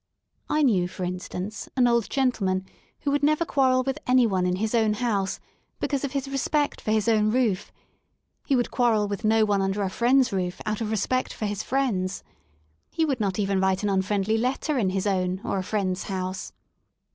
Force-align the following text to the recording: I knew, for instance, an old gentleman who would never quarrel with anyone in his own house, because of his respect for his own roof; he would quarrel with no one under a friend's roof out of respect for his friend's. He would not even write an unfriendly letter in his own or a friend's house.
I 0.49 0.63
knew, 0.63 0.87
for 0.87 1.03
instance, 1.03 1.69
an 1.77 1.85
old 1.87 2.09
gentleman 2.09 2.65
who 3.01 3.11
would 3.11 3.21
never 3.21 3.45
quarrel 3.45 3.83
with 3.83 3.99
anyone 4.07 4.47
in 4.47 4.55
his 4.55 4.73
own 4.73 4.93
house, 4.93 5.39
because 5.79 6.03
of 6.03 6.13
his 6.13 6.27
respect 6.27 6.81
for 6.81 6.89
his 6.89 7.07
own 7.07 7.29
roof; 7.29 7.71
he 8.43 8.55
would 8.55 8.71
quarrel 8.71 9.07
with 9.07 9.23
no 9.23 9.45
one 9.45 9.61
under 9.61 9.83
a 9.83 9.91
friend's 9.91 10.33
roof 10.33 10.59
out 10.65 10.81
of 10.81 10.89
respect 10.89 11.31
for 11.33 11.45
his 11.45 11.61
friend's. 11.61 12.23
He 12.89 13.05
would 13.05 13.19
not 13.19 13.37
even 13.37 13.61
write 13.61 13.83
an 13.83 13.89
unfriendly 13.89 14.39
letter 14.39 14.75
in 14.79 14.89
his 14.89 15.05
own 15.05 15.39
or 15.45 15.59
a 15.59 15.63
friend's 15.63 16.05
house. 16.05 16.51